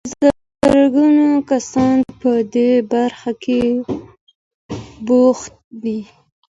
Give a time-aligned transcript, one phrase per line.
[0.59, 3.61] په زرګونه کسان په دې برخه کې
[5.05, 5.99] بوخت دي.